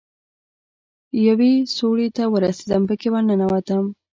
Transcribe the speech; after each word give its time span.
يوې 1.27 1.53
سوړې 1.75 2.07
ته 2.17 2.23
ورسېدم 2.33 2.81
پکښې 2.89 3.09
ورننوتم. 3.11 3.83